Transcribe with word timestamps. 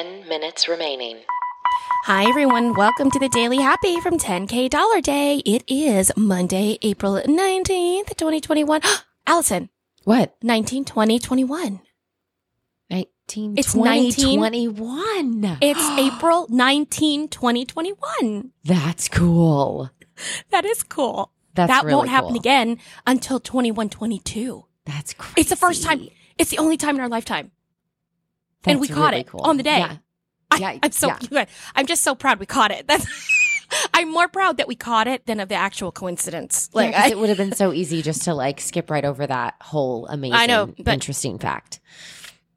10 0.00 0.26
minutes 0.28 0.66
remaining. 0.66 1.18
Hi, 2.04 2.26
everyone. 2.26 2.72
Welcome 2.72 3.10
to 3.10 3.18
the 3.18 3.28
Daily 3.28 3.58
Happy 3.58 4.00
from 4.00 4.16
10K 4.16 4.70
Dollar 4.70 5.02
Day. 5.02 5.42
It 5.44 5.62
is 5.68 6.10
Monday, 6.16 6.78
April 6.80 7.20
19th, 7.26 8.16
2021. 8.16 8.80
Allison, 9.26 9.68
What? 10.04 10.36
19, 10.42 10.86
20, 10.86 11.18
21. 11.18 11.80
19, 12.88 13.54
It's 13.58 13.74
20, 13.74 14.00
19. 14.06 14.38
21. 14.38 15.58
It's 15.60 15.86
April 15.98 16.46
19, 16.48 17.28
2021. 17.28 18.52
That's 18.64 19.06
cool. 19.08 19.90
That 20.50 20.64
is 20.64 20.82
cool. 20.82 21.30
That's 21.52 21.68
that 21.68 21.84
really 21.84 21.96
won't 21.96 22.08
happen 22.08 22.28
cool. 22.30 22.38
again 22.38 22.78
until 23.06 23.38
21, 23.38 23.90
22. 23.90 24.64
That's 24.86 25.12
crazy. 25.12 25.34
It's 25.42 25.50
the 25.50 25.56
first 25.56 25.82
time. 25.82 26.08
It's 26.38 26.48
the 26.48 26.56
only 26.58 26.78
time 26.78 26.94
in 26.94 27.02
our 27.02 27.08
lifetime. 27.10 27.50
And 28.64 28.80
we 28.80 28.86
That's 28.88 28.98
caught 28.98 29.10
really 29.10 29.20
it 29.22 29.26
cool. 29.26 29.40
on 29.42 29.56
the 29.56 29.62
day. 29.62 29.78
Yeah. 29.78 29.96
I, 30.50 30.56
Yeah, 30.58 30.78
I'm 30.82 30.92
so 30.92 31.14
yeah. 31.30 31.44
I'm 31.74 31.86
just 31.86 32.02
so 32.02 32.14
proud 32.14 32.40
we 32.40 32.46
caught 32.46 32.70
it. 32.70 32.86
That's 32.88 33.06
I'm 33.94 34.10
more 34.10 34.26
proud 34.26 34.56
that 34.56 34.66
we 34.66 34.74
caught 34.74 35.06
it 35.06 35.26
than 35.26 35.38
of 35.38 35.48
the 35.48 35.54
actual 35.54 35.92
coincidence. 35.92 36.68
Like 36.72 36.90
Yeah, 36.92 37.04
I, 37.04 37.08
it 37.10 37.18
would 37.18 37.28
have 37.28 37.38
been 37.38 37.52
so 37.52 37.72
easy 37.72 38.02
just 38.02 38.22
to 38.22 38.34
like 38.34 38.60
skip 38.60 38.90
right 38.90 39.04
over 39.04 39.26
that 39.26 39.54
whole 39.60 40.06
amazing, 40.06 40.34
I 40.38 40.46
know, 40.46 40.74
but- 40.78 40.94
interesting 40.94 41.38
fact. 41.38 41.80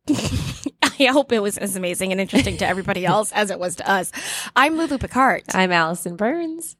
I 0.09 1.05
hope 1.05 1.31
it 1.31 1.39
was 1.41 1.57
as 1.57 1.75
amazing 1.75 2.11
and 2.11 2.19
interesting 2.21 2.57
to 2.57 2.67
everybody 2.67 3.05
else 3.05 3.31
as 3.31 3.49
it 3.51 3.57
was 3.59 3.77
to 3.77 3.89
us. 3.89 4.11
I'm 4.55 4.75
Lulu 4.77 4.97
Picard. 4.97 5.43
I'm 5.53 5.71
Allison 5.71 6.15
Burns. 6.17 6.75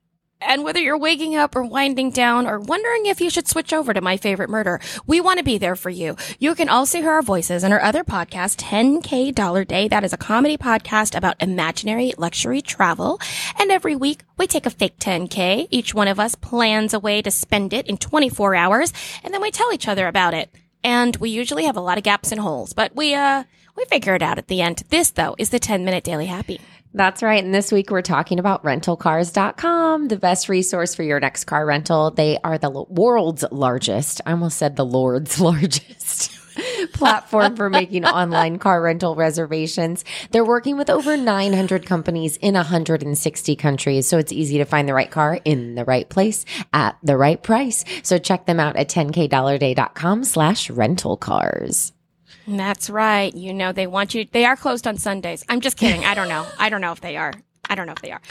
And 0.46 0.64
whether 0.64 0.80
you're 0.80 0.98
waking 0.98 1.36
up 1.36 1.56
or 1.56 1.64
winding 1.64 2.12
down 2.12 2.48
or 2.48 2.60
wondering 2.60 3.06
if 3.06 3.22
you 3.22 3.30
should 3.30 3.48
switch 3.48 3.74
over 3.74 3.94
to 3.94 4.02
My 4.02 4.18
Favorite 4.18 4.50
Murder, 4.50 4.80
we 5.08 5.22
want 5.22 5.38
to 5.38 5.44
be 5.44 5.58
there 5.58 5.76
for 5.76 5.90
you. 5.90 6.16
You 6.40 6.54
can 6.56 6.70
also 6.70 7.00
hear 7.00 7.12
our 7.12 7.22
voices 7.22 7.64
in 7.64 7.72
our 7.72 7.82
other 7.82 8.04
podcast, 8.04 8.58
10K 8.58 9.34
Dollar 9.34 9.64
Day. 9.64 9.88
That 9.88 10.04
is 10.04 10.14
a 10.14 10.18
comedy 10.18 10.58
podcast 10.58 11.16
about 11.16 11.42
imaginary 11.42 12.14
luxury 12.18 12.62
travel. 12.62 13.20
And 13.60 13.72
every 13.72 13.96
week 13.96 14.24
we 14.38 14.48
take 14.48 14.66
a 14.66 14.70
fake 14.70 15.00
10K. 15.00 15.68
Each 15.72 15.94
one 15.94 16.08
of 16.08 16.20
us 16.20 16.36
plans 16.36 16.94
a 16.94 17.00
way 17.00 17.22
to 17.22 17.32
spend 17.32 17.74
it 17.74 17.88
in 17.88 17.98
24 17.98 18.56
hours 18.56 18.94
and 19.24 19.34
then 19.34 19.42
we 19.42 19.52
tell 19.52 19.74
each 19.74 19.88
other 19.88 20.08
about 20.08 20.34
it. 20.34 20.54
And 20.84 21.16
we 21.18 21.30
usually 21.30 21.64
have 21.66 21.78
a 21.78 21.82
lot 21.82 21.98
of 21.98 22.04
gaps 22.04 22.32
and 22.32 22.42
holes, 22.42 22.74
but 22.74 22.96
we, 22.96 23.14
uh, 23.14 23.46
we 23.76 23.86
figure 23.86 24.16
it 24.16 24.22
out 24.22 24.38
at 24.38 24.48
the 24.48 24.62
end. 24.62 24.84
This 24.90 25.12
though 25.12 25.36
is 25.38 25.50
the 25.50 25.60
10 25.60 25.86
minute 25.86 26.04
daily 26.04 26.26
happy. 26.26 26.60
That's 26.96 27.24
right. 27.24 27.44
And 27.44 27.54
this 27.54 27.72
week 27.72 27.90
we're 27.90 28.04
talking 28.04 28.38
about 28.38 28.64
rentalcars.com, 28.64 30.10
the 30.10 30.18
best 30.18 30.48
resource 30.48 30.94
for 30.94 31.02
your 31.02 31.20
next 31.20 31.46
car 31.46 31.66
rental. 31.66 32.12
They 32.12 32.38
are 32.44 32.60
the 32.60 32.70
world's 32.70 33.44
largest, 33.52 34.22
I 34.26 34.32
almost 34.32 34.58
said 34.58 34.76
the 34.76 34.86
Lord's 34.86 35.40
largest 35.40 36.32
platform 36.94 37.56
for 37.56 37.70
making 37.70 38.06
online 38.06 38.60
car 38.60 38.82
rental 38.82 39.16
reservations. 39.16 40.06
They're 40.32 40.46
working 40.46 40.78
with 40.78 40.90
over 40.90 41.18
900 41.18 41.86
companies 41.86 42.38
in 42.38 42.54
160 42.54 43.56
countries. 43.56 44.08
So 44.08 44.18
it's 44.20 44.32
easy 44.32 44.60
to 44.60 44.66
find 44.66 44.88
the 44.88 44.94
right 44.94 45.10
car 45.10 45.40
in 45.44 45.76
the 45.76 45.86
right 45.86 46.08
place 46.08 46.46
at 46.74 46.98
the 47.02 47.18
right 47.18 47.42
price. 47.42 47.86
So 48.04 48.20
check 48.20 48.46
them 48.46 48.60
out 48.60 48.76
at 48.76 48.90
10kdollarday.com 48.90 50.24
slash 50.24 50.70
rental 50.70 51.18
cars. 51.18 51.92
That's 52.48 52.90
right. 52.90 53.34
You 53.34 53.54
know, 53.54 53.72
they 53.72 53.88
want 53.88 54.14
you, 54.14 54.26
they 54.32 54.46
are 54.46 54.56
closed 54.56 54.86
on 54.88 54.98
Sundays. 54.98 55.44
I'm 55.50 55.62
just 55.62 55.78
kidding. 55.78 56.04
I 56.06 56.14
don't 56.14 56.30
know. 56.30 56.46
I 56.60 56.70
don't 56.70 56.82
know 56.82 56.92
if 56.92 57.02
they 57.02 57.18
are. 57.18 57.34
I 57.70 57.76
don't 57.76 57.88
know 57.88 57.94
if 57.94 58.02
they 58.02 58.12
are. 58.12 58.22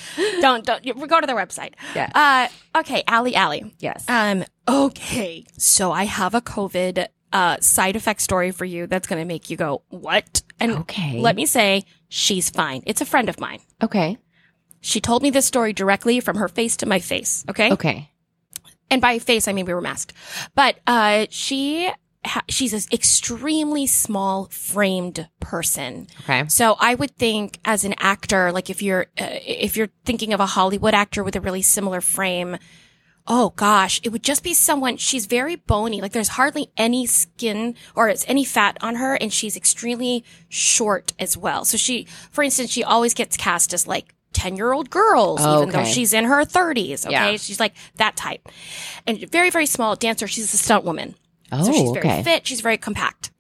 Don't, 0.40 0.64
don't, 0.64 0.84
go 1.08 1.20
to 1.20 1.26
their 1.26 1.36
website. 1.36 1.72
Yeah. 1.96 2.10
Uh, 2.14 2.78
okay. 2.80 3.02
Allie, 3.08 3.34
Allie. 3.34 3.74
Yes. 3.80 4.04
Um, 4.08 4.44
okay. 4.68 5.44
So 5.56 5.90
I 5.90 6.04
have 6.04 6.34
a 6.34 6.40
COVID, 6.42 7.06
uh, 7.32 7.56
side 7.60 7.96
effect 7.96 8.20
story 8.20 8.50
for 8.50 8.66
you 8.66 8.86
that's 8.86 9.08
going 9.08 9.20
to 9.20 9.24
make 9.26 9.48
you 9.48 9.56
go, 9.56 9.82
what? 9.88 10.42
And 10.60 10.72
Okay. 10.72 11.18
let 11.18 11.34
me 11.34 11.46
say, 11.46 11.84
she's 12.08 12.50
fine. 12.50 12.82
It's 12.86 13.00
a 13.00 13.06
friend 13.06 13.28
of 13.30 13.40
mine. 13.40 13.60
Okay. 13.82 14.18
She 14.82 15.00
told 15.00 15.22
me 15.22 15.30
this 15.30 15.46
story 15.46 15.72
directly 15.72 16.20
from 16.20 16.36
her 16.36 16.48
face 16.48 16.76
to 16.78 16.86
my 16.86 16.98
face. 17.00 17.44
Okay. 17.48 17.72
Okay. 17.72 18.10
and 18.90 19.00
by 19.00 19.18
face 19.18 19.48
I 19.48 19.54
mean 19.54 19.64
we 19.64 19.72
were 19.72 19.80
masked. 19.80 20.12
But 20.54 20.78
uh, 20.86 21.24
she 21.30 21.90
ha- 22.24 22.44
she's 22.48 22.72
an 22.72 22.80
extremely 22.92 23.86
small 23.86 24.46
framed 24.50 25.28
person. 25.40 26.06
Okay. 26.20 26.46
So 26.48 26.76
I 26.80 26.94
would 26.94 27.16
think 27.16 27.58
as 27.64 27.84
an 27.84 27.94
actor, 27.98 28.52
like 28.52 28.70
if 28.70 28.82
you're 28.82 29.06
uh, 29.20 29.38
if 29.46 29.76
you're 29.76 29.88
thinking 30.04 30.32
of 30.32 30.40
a 30.40 30.46
Hollywood 30.46 30.94
actor 30.94 31.22
with 31.24 31.36
a 31.36 31.40
really 31.40 31.62
similar 31.62 32.00
frame. 32.00 32.58
Oh 33.24 33.50
gosh, 33.50 34.00
it 34.02 34.08
would 34.08 34.24
just 34.24 34.42
be 34.42 34.52
someone, 34.52 34.96
she's 34.96 35.26
very 35.26 35.54
bony. 35.54 36.00
Like 36.00 36.10
there's 36.10 36.26
hardly 36.30 36.72
any 36.76 37.06
skin 37.06 37.76
or 37.94 38.08
it's 38.08 38.24
any 38.26 38.44
fat 38.44 38.76
on 38.80 38.96
her 38.96 39.14
and 39.14 39.32
she's 39.32 39.56
extremely 39.56 40.24
short 40.48 41.12
as 41.20 41.36
well. 41.36 41.64
So 41.64 41.76
she, 41.76 42.08
for 42.32 42.42
instance, 42.42 42.70
she 42.70 42.82
always 42.82 43.14
gets 43.14 43.36
cast 43.36 43.72
as 43.72 43.86
like 43.86 44.12
10 44.32 44.56
year 44.56 44.72
old 44.72 44.90
girls, 44.90 45.40
even 45.40 45.68
though 45.70 45.84
she's 45.84 46.12
in 46.12 46.24
her 46.24 46.44
thirties. 46.44 47.06
Okay. 47.06 47.12
Yeah. 47.12 47.36
She's 47.36 47.60
like 47.60 47.74
that 47.94 48.16
type 48.16 48.48
and 49.06 49.20
very, 49.30 49.50
very 49.50 49.66
small 49.66 49.94
dancer. 49.94 50.26
She's 50.26 50.52
a 50.52 50.56
stunt 50.56 50.84
woman. 50.84 51.14
Oh, 51.52 51.64
So 51.64 51.72
she's 51.72 51.90
oh, 51.90 51.92
very 51.92 52.08
okay. 52.08 52.22
fit. 52.22 52.46
She's 52.46 52.60
very 52.60 52.78
compact. 52.78 53.30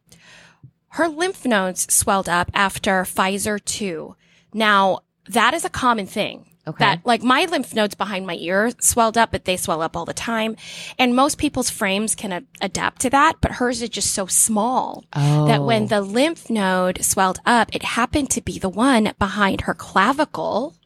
Her 0.88 1.08
lymph 1.08 1.44
nodes 1.46 1.92
swelled 1.92 2.28
up 2.28 2.50
after 2.54 3.02
Pfizer 3.04 3.62
2. 3.64 4.14
Now, 4.52 5.00
that 5.28 5.54
is 5.54 5.64
a 5.64 5.70
common 5.70 6.06
thing. 6.06 6.46
Okay. 6.64 6.84
That, 6.84 7.00
like, 7.04 7.24
my 7.24 7.46
lymph 7.46 7.74
nodes 7.74 7.96
behind 7.96 8.24
my 8.24 8.36
ear 8.36 8.70
swelled 8.78 9.18
up, 9.18 9.32
but 9.32 9.46
they 9.46 9.56
swell 9.56 9.82
up 9.82 9.96
all 9.96 10.04
the 10.04 10.12
time. 10.12 10.54
And 10.98 11.16
most 11.16 11.38
people's 11.38 11.70
frames 11.70 12.14
can 12.14 12.30
a- 12.30 12.42
adapt 12.60 13.00
to 13.00 13.10
that, 13.10 13.36
but 13.40 13.52
hers 13.52 13.82
is 13.82 13.88
just 13.88 14.12
so 14.12 14.26
small 14.26 15.04
that 15.12 15.58
oh. 15.58 15.64
when 15.66 15.84
Oh. 15.84 15.86
the 15.86 16.00
lymph 16.02 16.48
node 16.50 17.02
swelled 17.02 17.40
up, 17.44 17.74
it 17.74 17.82
happened 17.82 18.30
to 18.30 18.40
be 18.42 18.60
the 18.60 18.68
one 18.68 19.12
behind 19.18 19.62
her 19.62 19.74
clavicle, 19.74 20.76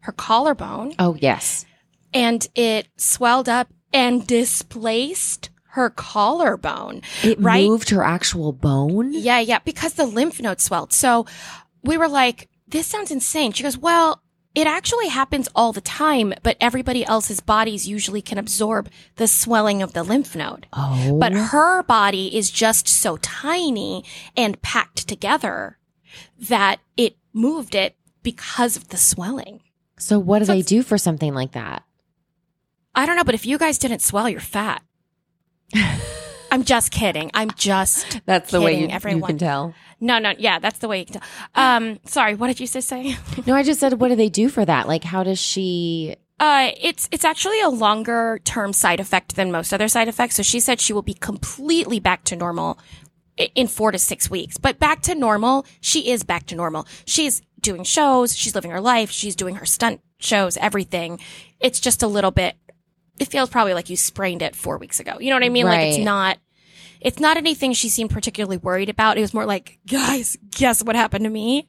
her 0.00 0.12
collarbone 0.12 0.94
Oh, 1.00 1.16
yes. 1.18 1.64
and 2.12 2.46
it 2.54 2.86
swelled 2.96 3.48
up 3.48 3.68
and 3.92 4.24
displaced 4.24 5.50
her 5.74 5.90
collarbone. 5.90 7.02
It 7.24 7.40
right? 7.40 7.66
moved 7.66 7.90
her 7.90 8.04
actual 8.04 8.52
bone? 8.52 9.12
Yeah, 9.12 9.40
yeah, 9.40 9.58
because 9.58 9.94
the 9.94 10.06
lymph 10.06 10.40
node 10.40 10.60
swelled. 10.60 10.92
So 10.92 11.26
we 11.82 11.98
were 11.98 12.08
like, 12.08 12.48
this 12.68 12.86
sounds 12.86 13.10
insane. 13.10 13.52
She 13.52 13.64
goes, 13.64 13.76
well, 13.76 14.22
it 14.54 14.68
actually 14.68 15.08
happens 15.08 15.48
all 15.52 15.72
the 15.72 15.80
time, 15.80 16.32
but 16.44 16.56
everybody 16.60 17.04
else's 17.04 17.40
bodies 17.40 17.88
usually 17.88 18.22
can 18.22 18.38
absorb 18.38 18.88
the 19.16 19.26
swelling 19.26 19.82
of 19.82 19.94
the 19.94 20.04
lymph 20.04 20.36
node. 20.36 20.68
Oh. 20.72 21.18
But 21.18 21.32
her 21.32 21.82
body 21.82 22.36
is 22.36 22.52
just 22.52 22.86
so 22.86 23.16
tiny 23.16 24.04
and 24.36 24.62
packed 24.62 25.08
together 25.08 25.78
that 26.38 26.78
it 26.96 27.16
moved 27.32 27.74
it 27.74 27.96
because 28.22 28.76
of 28.76 28.88
the 28.88 28.96
swelling. 28.96 29.60
so 29.98 30.20
what 30.20 30.38
do 30.38 30.44
So 30.44 30.52
they 30.54 30.62
do 30.62 30.84
for 30.84 30.98
something 30.98 31.34
like 31.34 31.52
that? 31.52 31.82
I 32.94 33.06
don't 33.06 33.16
know, 33.16 33.24
but 33.24 33.34
if 33.34 33.44
you 33.44 33.58
guys 33.58 33.76
didn't 33.78 34.02
swell, 34.02 34.28
you're 34.28 34.38
fat. 34.38 34.84
I'm 36.50 36.64
just 36.64 36.92
kidding. 36.92 37.30
I'm 37.34 37.50
just 37.56 38.20
That's 38.26 38.50
the 38.50 38.60
way 38.60 38.74
you, 38.80 38.86
you 38.86 38.92
everyone. 38.92 39.26
can 39.28 39.38
tell. 39.38 39.74
No, 40.00 40.18
no, 40.18 40.34
yeah, 40.38 40.58
that's 40.58 40.78
the 40.80 40.88
way 40.88 41.00
you 41.00 41.06
can 41.06 41.20
tell. 41.20 41.28
Um, 41.54 41.98
sorry, 42.04 42.34
what 42.34 42.48
did 42.48 42.60
you 42.60 42.66
just 42.66 42.88
say? 42.88 43.16
No, 43.46 43.54
I 43.54 43.62
just 43.62 43.80
said, 43.80 43.94
what 43.94 44.08
do 44.08 44.16
they 44.16 44.28
do 44.28 44.48
for 44.48 44.64
that? 44.64 44.86
Like, 44.86 45.02
how 45.04 45.22
does 45.22 45.38
she? 45.40 46.16
Uh, 46.38 46.70
it's 46.80 47.08
it's 47.12 47.24
actually 47.24 47.60
a 47.60 47.68
longer 47.68 48.40
term 48.44 48.72
side 48.72 49.00
effect 49.00 49.36
than 49.36 49.50
most 49.52 49.72
other 49.72 49.88
side 49.88 50.08
effects. 50.08 50.34
So 50.36 50.42
she 50.42 50.60
said 50.60 50.80
she 50.80 50.92
will 50.92 51.02
be 51.02 51.14
completely 51.14 52.00
back 52.00 52.24
to 52.24 52.36
normal 52.36 52.78
in 53.54 53.66
four 53.66 53.92
to 53.92 53.98
six 53.98 54.30
weeks. 54.30 54.58
But 54.58 54.78
back 54.78 55.00
to 55.02 55.14
normal, 55.14 55.64
she 55.80 56.10
is 56.10 56.22
back 56.22 56.46
to 56.46 56.56
normal. 56.56 56.86
She's 57.04 57.40
doing 57.60 57.84
shows, 57.84 58.36
she's 58.36 58.54
living 58.54 58.70
her 58.72 58.80
life, 58.80 59.10
she's 59.10 59.36
doing 59.36 59.54
her 59.56 59.64
stunt 59.66 60.00
shows, 60.18 60.56
everything. 60.56 61.18
It's 61.60 61.80
just 61.80 62.02
a 62.02 62.06
little 62.06 62.30
bit. 62.30 62.56
It 63.18 63.28
feels 63.28 63.48
probably 63.48 63.74
like 63.74 63.90
you 63.90 63.96
sprained 63.96 64.42
it 64.42 64.56
four 64.56 64.78
weeks 64.78 65.00
ago. 65.00 65.18
You 65.20 65.30
know 65.30 65.36
what 65.36 65.44
I 65.44 65.48
mean? 65.48 65.66
Like 65.66 65.80
it's 65.88 65.98
not. 66.04 66.38
It's 67.00 67.20
not 67.20 67.36
anything 67.36 67.74
she 67.74 67.90
seemed 67.90 68.08
particularly 68.10 68.56
worried 68.56 68.88
about. 68.88 69.18
It 69.18 69.20
was 69.20 69.34
more 69.34 69.44
like, 69.44 69.78
guys, 69.86 70.38
guess 70.50 70.82
what 70.82 70.96
happened 70.96 71.24
to 71.24 71.30
me? 71.30 71.68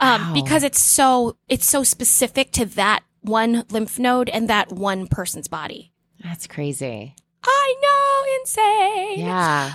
Wow. 0.00 0.16
Um, 0.16 0.34
because 0.34 0.62
it's 0.62 0.78
so, 0.78 1.38
it's 1.48 1.64
so 1.64 1.82
specific 1.82 2.52
to 2.52 2.66
that 2.66 3.02
one 3.22 3.64
lymph 3.70 3.98
node 3.98 4.28
and 4.28 4.48
that 4.50 4.70
one 4.70 5.06
person's 5.06 5.48
body. 5.48 5.94
That's 6.22 6.46
crazy. 6.46 7.14
I 7.42 7.74
know, 7.82 8.40
insane. 8.40 9.26
Yeah. 9.26 9.74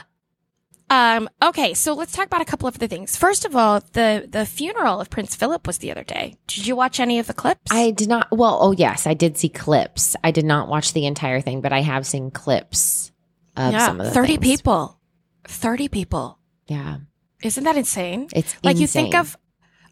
Um, 0.92 1.30
okay, 1.42 1.74
so 1.74 1.94
let's 1.94 2.12
talk 2.12 2.26
about 2.26 2.42
a 2.42 2.46
couple 2.46 2.68
of 2.68 2.76
other 2.76 2.88
things. 2.88 3.16
First 3.16 3.46
of 3.46 3.56
all, 3.56 3.80
the 3.94 4.28
the 4.30 4.46
funeral 4.46 5.00
of 5.00 5.10
Prince 5.10 5.36
Philip 5.36 5.66
was 5.66 5.78
the 5.78 5.90
other 5.90 6.04
day. 6.04 6.36
Did 6.48 6.68
you 6.68 6.76
watch 6.76 7.00
any 7.00 7.18
of 7.18 7.28
the 7.28 7.34
clips? 7.34 7.72
I 7.72 7.92
did 7.92 8.10
not. 8.10 8.28
Well, 8.30 8.58
oh 8.62 8.74
yes, 8.74 9.08
I 9.08 9.14
did 9.14 9.38
see 9.38 9.48
clips. 9.48 10.18
I 10.22 10.32
did 10.32 10.44
not 10.44 10.68
watch 10.68 10.92
the 10.92 11.06
entire 11.06 11.40
thing, 11.40 11.62
but 11.62 11.72
I 11.72 11.80
have 11.80 12.06
seen 12.06 12.30
clips 12.30 13.14
of 13.56 13.72
yeah, 13.72 13.86
some 13.86 14.02
of 14.02 14.08
the 14.08 14.12
thirty 14.12 14.36
things. 14.36 14.58
people. 14.58 15.00
Thirty 15.46 15.88
people. 15.88 16.40
Yeah, 16.68 16.98
Isn't 17.42 17.64
that 17.64 17.78
insane? 17.78 18.28
it's 18.36 18.56
like 18.62 18.78
you 18.78 18.88
think 18.88 19.16
of, 19.16 19.38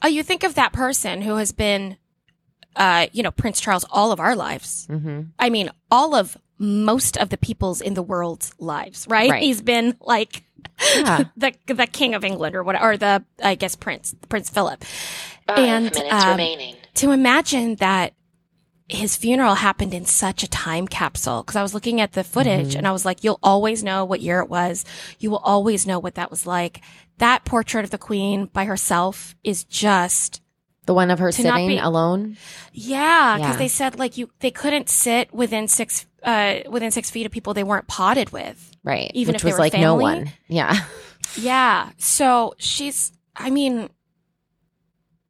oh, 0.03 0.07
you 0.07 0.21
think 0.21 0.43
of 0.43 0.55
that 0.55 0.73
person 0.73 1.21
who 1.21 1.37
has 1.37 1.51
been, 1.53 1.97
uh, 2.75 3.07
you 3.11 3.23
know, 3.23 3.31
Prince 3.31 3.59
Charles 3.61 3.85
all 3.89 4.11
of 4.11 4.19
our 4.19 4.35
lives. 4.35 4.85
hmm 4.87 5.21
I 5.39 5.49
mean, 5.49 5.71
all 5.89 6.13
of 6.13 6.37
most 6.59 7.17
of 7.17 7.29
the 7.29 7.37
people's 7.37 7.81
in 7.81 7.93
the 7.95 8.03
world's 8.03 8.53
lives, 8.59 9.07
right? 9.09 9.29
Right. 9.31 9.41
He's 9.41 9.61
been 9.61 9.95
like 10.01 10.43
Yeah. 10.95 11.23
the 11.37 11.53
the 11.67 11.87
king 11.87 12.13
of 12.15 12.23
England 12.23 12.55
or 12.55 12.63
what, 12.63 12.81
or 12.81 12.97
the 12.97 13.23
I 13.41 13.55
guess 13.55 13.75
Prince 13.75 14.13
Prince 14.27 14.49
Philip. 14.49 14.83
Five 15.47 15.57
And, 15.59 15.85
minutes 15.93 16.13
um, 16.23 16.29
remaining. 16.31 16.75
To 16.95 17.11
imagine 17.11 17.75
that 17.75 18.13
his 18.87 19.15
funeral 19.15 19.55
happened 19.55 19.93
in 19.93 20.03
such 20.05 20.41
a 20.43 20.47
time 20.49 20.87
capsule 20.87 21.43
because 21.43 21.55
I 21.55 21.61
was 21.61 21.73
looking 21.75 22.01
at 22.01 22.13
the 22.13 22.23
footage 22.23 22.73
and 22.75 22.87
I 22.87 22.91
was 22.91 23.05
like, 23.05 23.23
you'll 23.23 23.39
always 23.43 23.83
know 23.83 24.03
what 24.03 24.19
year 24.19 24.39
it 24.41 24.49
was. 24.49 24.83
You 25.19 25.29
will 25.29 25.37
always 25.39 25.85
know 25.85 25.99
what 25.99 26.15
that 26.15 26.31
was 26.31 26.45
like. 26.47 26.81
That 27.19 27.45
portrait 27.45 27.83
of 27.85 27.91
the 27.91 27.97
queen 27.99 28.45
by 28.45 28.65
herself 28.65 29.35
is 29.43 29.63
just 29.63 30.41
The 30.87 30.93
one 30.95 31.11
of 31.11 31.19
her 31.19 31.31
To 31.31 31.41
sitting 31.41 31.67
be- 31.67 31.77
alone. 31.77 32.37
Yeah, 32.73 33.35
because 33.37 33.53
Yeah. 33.53 33.57
they 33.57 33.67
said 33.67 33.99
like 33.99 34.17
you 34.17 34.31
they 34.39 34.51
couldn't 34.51 34.89
sit 34.89 35.31
within 35.33 35.67
six 35.67 36.05
uh 36.23 36.59
within 36.69 36.91
six 36.91 37.09
feet 37.09 37.25
of 37.25 37.31
people 37.31 37.53
they 37.53 37.63
weren't 37.63 37.87
potted 37.87 38.31
with. 38.31 38.71
Right. 38.83 39.11
Even 39.13 39.33
Which 39.33 39.41
if 39.41 39.43
they 39.43 39.47
was 39.47 39.53
were 39.53 39.59
like 39.65 39.73
no 39.73 39.79
family? 39.99 40.03
one. 40.03 40.31
Yeah. 40.47 40.75
Yeah. 41.37 41.91
So 41.97 42.55
she's 42.57 43.11
I 43.35 43.51
mean 43.51 43.89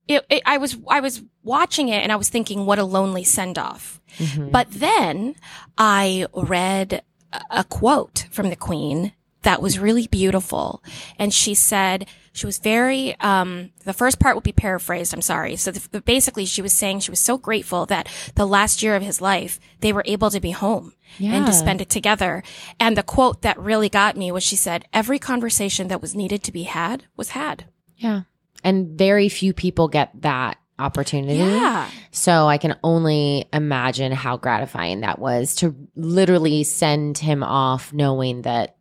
it, 0.07 0.25
it 0.29 0.41
I 0.45 0.57
was 0.57 0.77
I 0.87 1.01
was 1.01 1.21
watching 1.43 1.89
it 1.89 2.01
and 2.01 2.11
I 2.11 2.15
was 2.15 2.29
thinking 2.29 2.65
what 2.65 2.79
a 2.79 2.83
lonely 2.83 3.23
send 3.23 3.57
off. 3.57 3.99
Mhm. 4.17 4.51
But 4.51 4.71
then 4.71 5.35
I 5.77 6.25
read 6.33 7.03
a 7.51 7.63
quote 7.63 8.25
from 8.31 8.49
the 8.49 8.55
queen 8.55 9.13
that 9.43 9.61
was 9.61 9.77
really 9.79 10.07
beautiful. 10.07 10.83
And 11.17 11.33
she 11.33 11.53
said, 11.53 12.07
she 12.33 12.45
was 12.45 12.57
very, 12.59 13.19
um, 13.19 13.71
the 13.85 13.93
first 13.93 14.19
part 14.19 14.35
will 14.35 14.41
be 14.41 14.51
paraphrased. 14.51 15.13
I'm 15.13 15.21
sorry. 15.21 15.55
So 15.55 15.71
the, 15.71 16.01
basically 16.01 16.45
she 16.45 16.61
was 16.61 16.73
saying 16.73 16.99
she 17.01 17.11
was 17.11 17.19
so 17.19 17.37
grateful 17.37 17.85
that 17.87 18.07
the 18.35 18.45
last 18.45 18.81
year 18.83 18.95
of 18.95 19.03
his 19.03 19.21
life, 19.21 19.59
they 19.81 19.91
were 19.93 20.03
able 20.05 20.29
to 20.29 20.39
be 20.39 20.51
home 20.51 20.93
and 21.19 21.45
to 21.45 21.53
spend 21.53 21.81
it 21.81 21.89
together. 21.89 22.43
And 22.79 22.95
the 22.95 23.03
quote 23.03 23.41
that 23.41 23.57
really 23.59 23.89
got 23.89 24.15
me 24.15 24.31
was 24.31 24.43
she 24.43 24.55
said, 24.55 24.85
every 24.93 25.19
conversation 25.19 25.87
that 25.87 26.01
was 26.01 26.15
needed 26.15 26.43
to 26.43 26.51
be 26.51 26.63
had 26.63 27.05
was 27.17 27.29
had. 27.29 27.65
Yeah. 27.97 28.21
And 28.63 28.97
very 28.97 29.27
few 29.29 29.53
people 29.53 29.87
get 29.87 30.11
that 30.21 30.57
opportunity. 30.77 31.35
Yeah. 31.39 31.89
So 32.11 32.47
I 32.47 32.57
can 32.57 32.77
only 32.83 33.45
imagine 33.51 34.11
how 34.13 34.37
gratifying 34.37 35.01
that 35.01 35.19
was 35.19 35.55
to 35.55 35.75
literally 35.95 36.63
send 36.63 37.17
him 37.17 37.43
off 37.43 37.91
knowing 37.91 38.43
that 38.43 38.75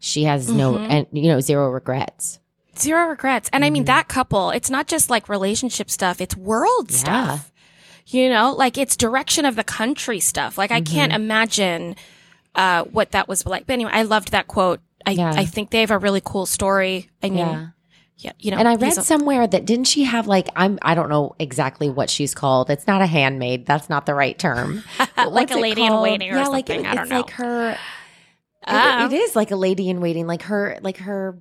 she 0.00 0.24
has 0.24 0.50
no 0.50 0.72
Mhm. 0.74 0.86
and 0.90 1.06
you 1.12 1.28
know 1.28 1.40
zero 1.40 1.70
regrets. 1.70 2.38
Zero 2.82 3.08
regrets. 3.08 3.48
And 3.52 3.64
I 3.64 3.70
mean, 3.70 3.84
Mhm. 3.84 3.86
that 3.86 4.08
couple, 4.08 4.50
it's 4.50 4.70
not 4.70 4.86
just 4.86 5.10
like 5.10 5.28
relationship 5.28 5.90
stuff, 5.90 6.20
it's 6.20 6.36
world 6.36 6.90
Yeah. 6.90 6.96
stuff. 6.96 7.52
You 8.06 8.28
know, 8.28 8.52
like 8.52 8.76
it's 8.76 8.96
direction 8.96 9.44
of 9.46 9.56
the 9.56 9.64
country 9.64 10.20
stuff. 10.20 10.58
Like 10.58 10.70
I 10.70 10.80
can't 10.80 11.12
Mm-hmm. 11.12 11.22
imagine 11.22 11.96
uh, 12.56 12.84
what 12.84 13.10
that 13.10 13.26
was 13.28 13.44
like. 13.46 13.66
But 13.66 13.72
anyway, 13.72 13.90
I 13.92 14.02
loved 14.02 14.30
that 14.30 14.46
quote. 14.46 14.80
I, 15.04 15.10
Yeah. 15.12 15.32
I 15.34 15.44
think 15.44 15.70
they 15.70 15.80
have 15.80 15.90
a 15.90 15.98
really 15.98 16.20
cool 16.24 16.46
story. 16.46 17.10
I 17.20 17.28
mean, 17.30 17.38
Yeah. 17.38 17.66
yeah, 18.18 18.32
you 18.38 18.50
know, 18.52 18.58
And 18.58 18.68
I 18.68 18.76
read 18.76 18.92
somewhere 18.94 19.46
that 19.48 19.64
didn't 19.64 19.86
she 19.86 20.04
have 20.04 20.28
like 20.28 20.48
I'm 20.54 20.78
I 20.82 20.94
don't 20.94 21.08
know 21.08 21.34
exactly 21.40 21.90
what 21.90 22.10
she's 22.10 22.32
called. 22.34 22.70
It's 22.70 22.86
not 22.86 23.02
a 23.02 23.06
handmaid. 23.06 23.66
That's 23.66 23.88
not 23.90 24.06
the 24.06 24.14
right 24.14 24.38
term. 24.38 24.84
Like 25.26 25.50
a 25.50 25.54
it 25.58 25.60
lady 25.62 25.84
in 25.84 26.00
waiting 26.00 26.30
or 26.30 26.36
yeah, 26.36 26.44
something. 26.44 26.82
Like, 26.82 26.86
I 26.90 26.94
don't 26.94 27.02
it's 27.04 27.10
know. 27.10 27.16
like 27.22 27.30
her. 27.30 27.70
it- 27.70 27.78
Oh. 28.66 29.06
it 29.06 29.12
is 29.12 29.34
like 29.36 29.50
a 29.50 29.56
lady 29.56 29.90
in 29.90 30.00
waiting. 30.00 30.26
Like 30.28 30.42
her. 30.42 30.78
Like 30.80 30.98
her. 30.98 31.36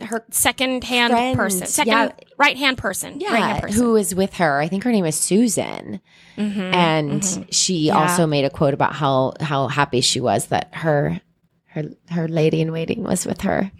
Her. 0.00 0.24
second 0.30 0.82
hand 0.84 1.12
Friend, 1.12 1.36
person, 1.36 1.66
second 1.68 1.92
yeah. 1.92 2.10
right 2.36 2.56
hand 2.56 2.78
person, 2.78 3.20
Yeah, 3.20 3.60
person. 3.60 3.80
who 3.80 3.94
is 3.96 4.14
with 4.14 4.34
her? 4.34 4.60
I 4.60 4.66
think 4.68 4.82
her 4.84 4.90
name 4.92 5.04
is 5.04 5.14
Susan. 5.16 6.00
Mhm, 6.36 6.74
and 6.74 7.22
mhm. 7.22 7.46
she 7.52 7.74
Yeah. 7.86 7.98
also 8.02 8.26
made 8.26 8.44
a 8.44 8.50
quote 8.50 8.74
about 8.74 8.92
how 8.94 9.34
how 9.40 9.68
happy 9.68 10.00
she 10.00 10.20
was 10.20 10.46
that 10.46 10.68
her 10.74 11.20
her 11.66 11.84
her 12.10 12.26
lady 12.26 12.60
in 12.60 12.72
waiting 12.72 13.04
was 13.04 13.24
with 13.24 13.42
her. 13.42 13.70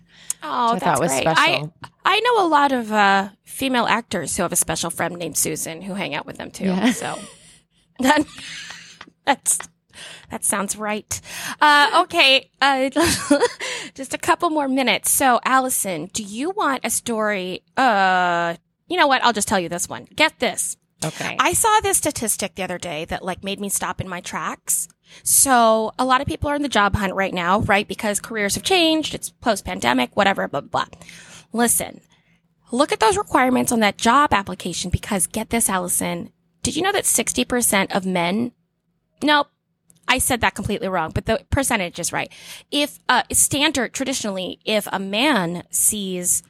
Oh, 0.42 0.74
which 0.74 0.82
I 0.82 0.86
that's 0.86 0.98
thought 0.98 1.00
was 1.00 1.10
great. 1.12 1.20
special. 1.22 1.72
I 1.82 1.88
I 2.04 2.20
know 2.20 2.46
a 2.46 2.48
lot 2.48 2.70
of 2.72 2.92
uh, 2.92 3.30
female 3.44 3.86
actors 3.86 4.36
who 4.36 4.42
have 4.44 4.52
a 4.52 4.56
special 4.56 4.90
friend 4.90 5.16
named 5.16 5.36
Susan 5.36 5.82
who 5.82 5.94
hang 5.94 6.14
out 6.14 6.26
with 6.26 6.36
them 6.36 6.50
too. 6.52 6.66
Yeah. 6.66 6.92
So 6.92 7.18
that, 8.00 8.24
that's 9.24 9.58
that 10.30 10.44
sounds 10.44 10.76
right. 10.76 11.20
Uh, 11.60 12.02
okay, 12.04 12.50
uh, 12.60 12.90
just 13.94 14.14
a 14.14 14.18
couple 14.18 14.50
more 14.50 14.68
minutes. 14.68 15.10
So, 15.10 15.40
Allison, 15.44 16.10
do 16.12 16.22
you 16.22 16.50
want 16.50 16.80
a 16.84 16.90
story? 16.90 17.62
Uh, 17.76 18.56
you 18.88 18.96
know 18.96 19.06
what? 19.06 19.22
I'll 19.24 19.32
just 19.32 19.48
tell 19.48 19.60
you 19.60 19.68
this 19.68 19.88
one. 19.88 20.06
Get 20.14 20.38
this. 20.38 20.76
Okay. 21.04 21.36
I 21.38 21.52
saw 21.52 21.80
this 21.80 21.98
statistic 21.98 22.54
the 22.54 22.62
other 22.62 22.78
day 22.78 23.04
that 23.06 23.24
like 23.24 23.44
made 23.44 23.60
me 23.60 23.68
stop 23.68 24.00
in 24.00 24.08
my 24.08 24.20
tracks. 24.20 24.88
So 25.22 25.92
a 25.98 26.04
lot 26.04 26.20
of 26.20 26.26
people 26.26 26.50
are 26.50 26.54
in 26.54 26.62
the 26.62 26.68
job 26.68 26.96
hunt 26.96 27.14
right 27.14 27.34
now, 27.34 27.60
right? 27.60 27.86
Because 27.86 28.20
careers 28.20 28.54
have 28.54 28.64
changed. 28.64 29.14
It's 29.14 29.30
post 29.30 29.64
pandemic, 29.64 30.16
whatever, 30.16 30.48
blah, 30.48 30.62
blah, 30.62 30.86
blah. 30.86 31.00
Listen, 31.52 32.00
look 32.72 32.90
at 32.90 33.00
those 33.00 33.16
requirements 33.16 33.70
on 33.70 33.80
that 33.80 33.98
job 33.98 34.32
application 34.32 34.90
because 34.90 35.26
get 35.26 35.50
this, 35.50 35.68
Allison. 35.68 36.32
Did 36.62 36.76
you 36.76 36.82
know 36.82 36.92
that 36.92 37.04
60% 37.04 37.94
of 37.94 38.06
men? 38.06 38.52
Nope. 39.22 39.48
I 40.14 40.18
said 40.18 40.42
that 40.42 40.54
completely 40.54 40.86
wrong, 40.86 41.10
but 41.12 41.26
the 41.26 41.44
percentage 41.50 41.98
is 41.98 42.12
right. 42.12 42.30
If, 42.70 43.00
uh, 43.08 43.24
standard 43.32 43.92
traditionally, 43.92 44.60
if 44.64 44.86
a 44.92 45.00
man 45.00 45.64
sees 45.70 46.44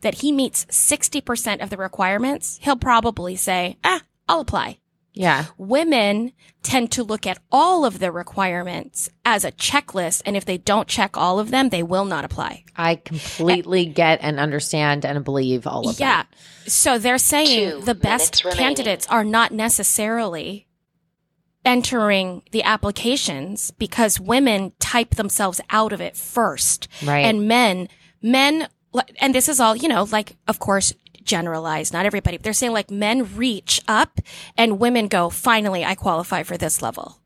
that 0.00 0.14
he 0.16 0.32
meets 0.32 0.64
60% 0.66 1.62
of 1.62 1.70
the 1.70 1.76
requirements, 1.76 2.58
he'll 2.62 2.74
probably 2.76 3.36
say, 3.36 3.76
ah, 3.84 4.02
I'll 4.28 4.40
apply. 4.40 4.78
yeah. 5.14 5.46
Women 5.56 6.32
tend 6.62 6.90
to 6.92 7.04
look 7.04 7.26
at 7.28 7.38
all 7.52 7.84
of 7.84 8.00
the 8.00 8.10
requirements 8.10 9.08
as 9.24 9.44
a 9.44 9.52
checklist. 9.52 10.20
And 10.26 10.36
if 10.36 10.44
they 10.44 10.58
don't 10.58 10.88
check 10.88 11.16
all 11.16 11.38
of 11.38 11.50
them, 11.52 11.68
they 11.68 11.82
will 11.84 12.04
not 12.04 12.24
apply. 12.24 12.64
I 12.76 12.96
completely 12.96 13.86
get 13.86 14.18
and 14.20 14.40
understand 14.40 15.06
and 15.06 15.24
believe 15.24 15.64
all 15.66 15.88
of 15.88 16.00
yeah. 16.00 16.06
that. 16.06 16.26
Yeah. 16.32 16.68
So 16.68 16.98
they're 16.98 17.18
saying 17.18 17.70
Two 17.70 17.80
the 17.82 17.94
best 17.94 18.42
minutes 18.42 18.44
remaining. 18.44 18.64
candidates 18.64 19.06
are 19.06 19.24
not 19.24 19.52
necessarily 19.52 20.65
entering 21.66 22.42
the 22.52 22.62
applications 22.62 23.72
because 23.72 24.20
women 24.20 24.72
type 24.78 25.16
themselves 25.16 25.60
out 25.68 25.92
of 25.92 26.00
it 26.00 26.16
first. 26.16 26.88
Right. 27.04 27.26
And 27.26 27.48
men, 27.48 27.88
men, 28.22 28.68
and 29.20 29.34
this 29.34 29.48
is 29.48 29.60
all, 29.60 29.76
you 29.76 29.88
know, 29.88 30.04
like, 30.04 30.36
of 30.48 30.58
course, 30.60 30.94
generalized, 31.24 31.92
not 31.92 32.06
everybody. 32.06 32.36
They're 32.36 32.52
saying 32.52 32.72
like 32.72 32.90
men 32.90 33.34
reach 33.36 33.82
up 33.88 34.20
and 34.56 34.78
women 34.78 35.08
go, 35.08 35.28
finally, 35.28 35.84
I 35.84 35.96
qualify 35.96 36.44
for 36.44 36.56
this 36.56 36.80
level. 36.80 37.20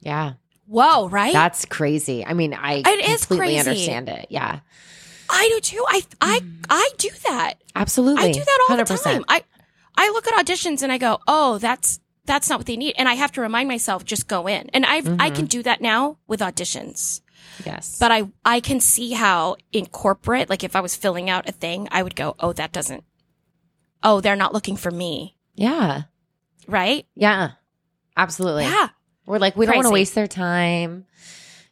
Yeah. 0.00 0.34
Whoa, 0.66 1.08
right? 1.08 1.32
That's 1.32 1.64
crazy. 1.64 2.26
I 2.26 2.34
mean, 2.34 2.52
I 2.52 2.82
It 2.84 3.08
is 3.08 3.24
completely 3.24 3.54
crazy. 3.54 3.70
understand 3.70 4.08
it. 4.08 4.26
Yeah. 4.28 4.60
I 5.30 5.48
do 5.54 5.60
too. 5.60 5.84
I, 5.88 6.02
I, 6.20 6.40
I 6.68 6.90
do 6.98 7.10
that. 7.28 7.54
Absolutely. 7.76 8.24
I 8.24 8.32
do 8.32 8.40
that 8.40 8.66
all 8.68 8.76
100%. 8.76 8.88
the 8.88 8.96
time. 8.96 9.24
I, 9.28 9.44
I 9.96 10.08
look 10.10 10.26
at 10.26 10.44
auditions 10.44 10.82
and 10.82 10.90
I 10.90 10.98
go, 10.98 11.20
oh, 11.28 11.58
that's, 11.58 12.00
that's 12.28 12.48
not 12.48 12.60
what 12.60 12.66
they 12.66 12.76
need. 12.76 12.94
And 12.96 13.08
I 13.08 13.14
have 13.14 13.32
to 13.32 13.40
remind 13.40 13.68
myself, 13.68 14.04
just 14.04 14.28
go 14.28 14.46
in. 14.46 14.70
And 14.72 14.86
I've, 14.86 15.08
I 15.08 15.10
Mm-hmm. 15.28 15.34
can 15.36 15.46
do 15.46 15.62
that 15.64 15.80
now 15.80 16.18
with 16.28 16.38
auditions. 16.40 17.22
Yes. 17.66 17.98
But 17.98 18.12
I, 18.12 18.28
I 18.44 18.60
can 18.60 18.78
see 18.78 19.10
how 19.12 19.56
in 19.72 19.86
corporate, 19.86 20.48
like 20.48 20.62
if 20.62 20.76
I 20.76 20.80
was 20.80 20.94
filling 20.94 21.28
out 21.28 21.48
a 21.48 21.52
thing, 21.52 21.88
I 21.90 22.02
would 22.04 22.14
go, 22.14 22.36
oh, 22.38 22.52
that 22.52 22.70
doesn't, 22.72 23.02
oh, 24.04 24.20
they're 24.20 24.36
not 24.36 24.52
looking 24.54 24.76
for 24.76 24.90
me. 24.92 25.36
yeah. 25.56 26.02
Right? 26.68 27.06
Yeah. 27.16 27.52
Absolutely. 28.16 28.64
Yeah. 28.64 28.88
We're 29.26 29.38
like, 29.38 29.56
we 29.56 29.64
don't 29.66 29.76
want 29.76 29.86
to 29.88 29.92
waste 29.92 30.14
their 30.14 30.26
time. 30.28 31.06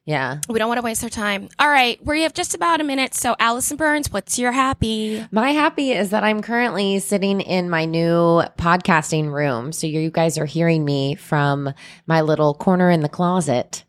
Yeah. 0.07 0.39
We 0.49 0.59
don't 0.61 0.69
want 0.69 0.79
to 0.79 0.85
waste 0.85 1.03
our 1.03 1.11
time. 1.11 1.49
All 1.59 1.69
right. 1.69 1.99
We 2.07 2.23
have 2.23 2.33
just 2.33 2.55
about 2.55 2.81
a 2.81 2.85
minute. 2.85 3.13
So 3.13 3.35
Allison 3.41 3.77
Burns, 3.77 4.11
what's 4.13 4.39
your 4.39 4.53
happy? 4.53 5.27
My 5.33 5.51
happy 5.51 5.91
is 5.91 6.11
that 6.11 6.23
I'm 6.23 6.43
currently 6.43 7.01
sitting 7.01 7.41
in 7.41 7.69
my 7.69 7.85
new 7.87 8.43
podcasting 8.57 9.33
room. 9.33 9.73
So 9.73 9.89
you 9.89 10.11
guys 10.11 10.39
are 10.39 10.47
hearing 10.47 10.85
me 10.85 11.17
from 11.17 11.75
my 12.07 12.21
little 12.21 12.55
corner 12.55 12.89
in 12.89 13.01
the 13.01 13.09
closet. 13.09 13.83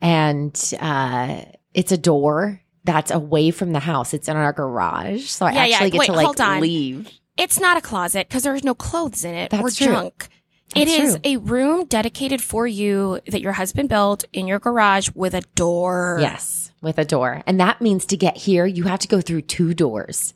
And 0.00 0.58
uh, 0.80 1.42
it's 1.72 1.92
a 1.92 1.98
door 1.98 2.60
that's 2.82 3.12
away 3.12 3.52
from 3.52 3.72
the 3.72 3.78
house. 3.78 4.12
It's 4.12 4.28
in 4.28 4.36
our 4.36 4.52
garage. 4.52 5.26
So 5.26 5.46
I 5.46 5.52
Yeah, 5.52 5.64
yeah. 5.66 5.74
actually 5.76 5.90
get 5.90 5.98
Wait, 6.00 6.06
to 6.06 6.12
like 6.14 6.24
hold 6.26 6.40
on. 6.40 6.60
leave. 6.60 7.08
It's 7.36 7.60
not 7.60 7.76
a 7.76 7.80
closet 7.80 8.28
because 8.28 8.42
there's 8.42 8.64
no 8.64 8.74
clothes 8.74 9.24
in 9.24 9.34
it 9.34 9.50
That's 9.50 9.76
true. 9.76 9.86
junk. 9.86 10.28
It 10.76 10.86
That's 10.86 10.98
is 10.98 11.12
true. 11.14 11.20
a 11.24 11.36
room 11.38 11.84
dedicated 11.86 12.40
for 12.40 12.66
you 12.66 13.20
that 13.26 13.40
your 13.40 13.52
husband 13.52 13.88
built 13.88 14.24
in 14.32 14.46
your 14.46 14.58
garage 14.60 15.08
with 15.14 15.34
a 15.34 15.40
door. 15.54 16.18
Yes, 16.20 16.70
with 16.80 16.98
a 16.98 17.04
door. 17.04 17.42
And 17.46 17.58
that 17.60 17.80
means 17.80 18.06
to 18.06 18.16
get 18.16 18.36
here, 18.36 18.66
you 18.66 18.84
have 18.84 19.00
to 19.00 19.08
go 19.08 19.20
through 19.20 19.42
two 19.42 19.74
doors. 19.74 20.32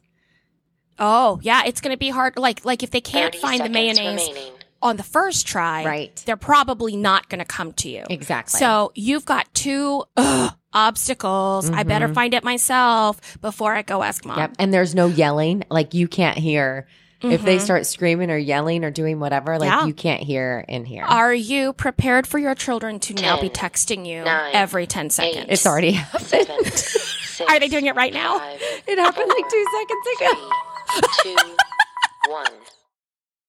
Oh, 0.99 1.39
yeah. 1.43 1.63
It's 1.67 1.81
going 1.81 1.93
to 1.95 1.99
be 1.99 2.09
hard. 2.09 2.37
Like, 2.37 2.65
like 2.65 2.83
if 2.83 2.91
they 2.91 3.01
can't 3.01 3.35
find 3.35 3.61
the 3.65 3.69
mayonnaise 3.69 4.29
remaining. 4.29 4.53
on 4.83 4.97
the 4.97 5.03
first 5.03 5.47
try, 5.47 5.85
Right. 5.85 6.23
they're 6.27 6.37
probably 6.37 6.97
not 6.97 7.29
going 7.29 7.41
to 7.41 7.45
come 7.45 7.73
to 7.75 7.89
you. 7.89 8.05
Exactly. 8.11 8.59
So 8.59 8.93
you've 8.95 9.25
got 9.25 9.53
two 9.55 10.05
ugh, 10.17 10.55
obstacles. 10.73 11.69
I 11.71 11.83
better 11.85 12.13
find 12.13 12.33
it 12.35 12.45
myself 12.45 13.21
before 13.41 13.75
I 13.75 13.83
go 13.83 14.03
ask 14.03 14.25
mom. 14.25 14.35
Mm-hmm. 14.35 14.41
Yep. 14.43 14.57
And 14.61 14.75
there's 14.75 14.95
no 14.95 15.07
yelling. 15.07 15.65
Like 15.71 15.95
you 15.95 16.07
can't 16.07 16.39
hear 16.39 16.87
If 17.33 17.43
they 17.43 17.57
mm-hmm. 17.57 17.65
start 17.65 17.87
screaming 17.87 18.31
or 18.31 18.37
yelling 18.37 18.85
or 18.85 18.91
doing 18.91 19.19
whatever, 19.21 19.59
like 19.59 19.69
Yeah. 19.69 19.87
you 19.87 19.95
can't 19.95 20.23
hear 20.23 20.65
in 20.69 20.85
here. 20.85 21.05
Are 21.05 21.33
you 21.35 21.73
prepared 21.73 22.27
for 22.27 22.39
your 22.39 22.55
children 22.55 23.01
to 23.01 23.15
now 23.15 23.41
be 23.41 23.49
texting 23.49 24.07
you 24.07 24.25
nine, 24.25 24.55
every 24.55 24.87
10 24.87 25.11
seconds? 25.11 25.47
it's 25.49 25.67
already 25.67 25.93
happened. 25.93 26.27
seven, 26.27 26.65
six, 26.67 27.41
Are 27.49 27.59
they 27.61 27.69
doing 27.69 27.87
it 27.87 27.95
right 27.95 28.13
now? 28.13 28.39
five, 28.39 28.61
It 28.87 28.99
happened 28.99 29.29
like 29.29 29.49
two 29.51 29.67
seconds 29.79 30.07
ago. 30.21 30.51
three, 31.23 31.35
two, 31.37 32.31
one. 32.31 32.47